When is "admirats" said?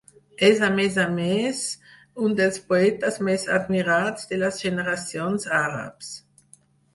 3.59-4.27